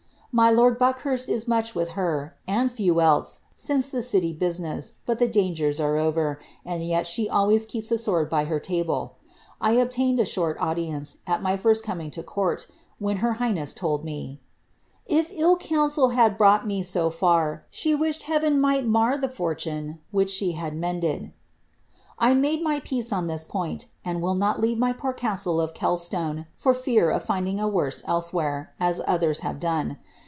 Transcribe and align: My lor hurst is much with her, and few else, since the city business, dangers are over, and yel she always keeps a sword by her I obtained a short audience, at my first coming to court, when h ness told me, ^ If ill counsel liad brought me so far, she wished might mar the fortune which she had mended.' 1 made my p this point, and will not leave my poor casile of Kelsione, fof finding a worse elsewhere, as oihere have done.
My 0.33 0.49
lor 0.49 0.75
hurst 0.79 1.27
is 1.27 1.45
much 1.45 1.75
with 1.75 1.89
her, 1.89 2.37
and 2.47 2.71
few 2.71 3.01
else, 3.01 3.41
since 3.53 3.89
the 3.89 4.01
city 4.01 4.31
business, 4.31 4.93
dangers 5.05 5.77
are 5.77 5.97
over, 5.97 6.39
and 6.65 6.81
yel 6.81 7.03
she 7.03 7.27
always 7.27 7.65
keeps 7.65 7.91
a 7.91 7.97
sword 7.97 8.29
by 8.29 8.45
her 8.45 8.61
I 9.59 9.73
obtained 9.73 10.21
a 10.21 10.25
short 10.25 10.55
audience, 10.61 11.17
at 11.27 11.41
my 11.43 11.57
first 11.57 11.83
coming 11.83 12.11
to 12.11 12.23
court, 12.23 12.67
when 12.97 13.17
h 13.17 13.53
ness 13.53 13.73
told 13.73 14.05
me, 14.05 14.39
^ 14.43 14.45
If 15.05 15.33
ill 15.33 15.57
counsel 15.57 16.07
liad 16.11 16.37
brought 16.37 16.65
me 16.65 16.81
so 16.81 17.09
far, 17.09 17.65
she 17.69 17.93
wished 17.93 18.25
might 18.29 18.85
mar 18.87 19.17
the 19.17 19.27
fortune 19.27 19.99
which 20.11 20.29
she 20.29 20.53
had 20.53 20.77
mended.' 20.77 21.33
1 22.19 22.39
made 22.39 22.63
my 22.63 22.79
p 22.79 23.01
this 23.01 23.43
point, 23.43 23.87
and 24.05 24.21
will 24.21 24.35
not 24.35 24.61
leave 24.61 24.77
my 24.77 24.93
poor 24.93 25.11
casile 25.11 25.59
of 25.59 25.73
Kelsione, 25.73 26.45
fof 26.57 27.19
finding 27.21 27.59
a 27.59 27.67
worse 27.67 28.01
elsewhere, 28.05 28.71
as 28.79 29.01
oihere 29.01 29.37
have 29.41 29.59
done. 29.59 29.97